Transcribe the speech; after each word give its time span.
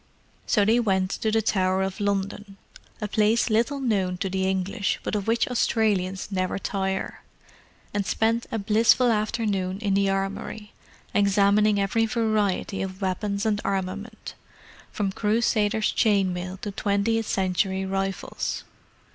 So 0.47 0.65
they 0.65 0.79
went 0.79 1.11
to 1.11 1.29
the 1.29 1.43
Tower 1.43 1.83
of 1.83 1.99
London—a 1.99 3.07
place 3.07 3.51
little 3.51 3.79
known 3.79 4.17
to 4.17 4.31
the 4.31 4.49
English, 4.49 4.99
but 5.03 5.13
of 5.13 5.27
which 5.27 5.47
Australians 5.47 6.29
never 6.31 6.57
tire—and 6.57 8.03
spent 8.07 8.47
a 8.51 8.57
blissful 8.57 9.11
afternoon 9.11 9.77
in 9.77 9.93
the 9.93 10.09
Armoury, 10.09 10.73
examining 11.13 11.79
every 11.79 12.07
variety 12.07 12.81
of 12.81 12.99
weapons 13.03 13.45
and 13.45 13.61
armament, 13.63 14.33
from 14.91 15.11
Crusaders' 15.11 15.91
chain 15.91 16.33
mail 16.33 16.57
to 16.63 16.71
twentieth 16.71 17.27
century 17.27 17.85
rifles. 17.85 18.63